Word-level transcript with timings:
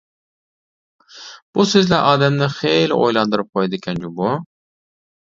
بۇ 1.57 1.65
سۆزلەر 1.71 2.07
ئادەمنى 2.11 2.47
خىلى 2.53 2.95
ئويلاندۇرۇپ 2.95 3.51
قويدىكەن 3.59 4.01
جۇمۇ! 4.07 4.31